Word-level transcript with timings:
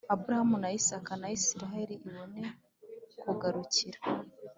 Aburahamu 0.13 0.55
na 0.63 0.69
Isaka 0.79 1.11
na 1.21 1.27
Isirayeli 1.37 1.95
ibone 2.07 2.41
kugarukira 3.21 3.99